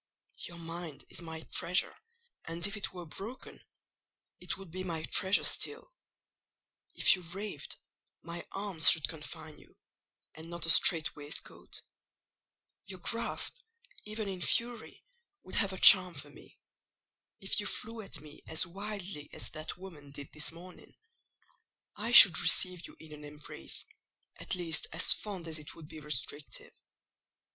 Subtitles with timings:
[0.47, 1.95] Your mind is my treasure,
[2.45, 3.61] and if it were broken,
[4.39, 5.93] it would be my treasure still:
[6.95, 7.75] if you raved,
[8.23, 9.77] my arms should confine you,
[10.33, 13.55] and not a strait waistcoat—your grasp,
[14.03, 15.03] even in fury,
[15.43, 16.57] would have a charm for me:
[17.39, 20.95] if you flew at me as wildly as that woman did this morning,
[21.95, 23.85] I should receive you in an embrace,
[24.37, 26.73] at least as fond as it would be restrictive.